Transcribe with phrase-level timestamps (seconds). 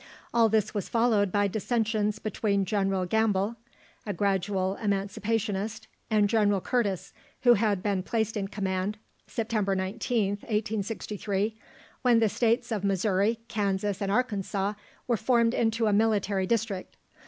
[0.33, 3.55] All this was followed by dissensions between General Gamble,
[4.03, 11.55] a gradual Emancipationist, and General Curtis, who had been placed in command (September 19th, 1863)
[12.01, 14.73] when the states of Missouri, Kansas, and Arkansas
[15.07, 16.97] were formed into a military district.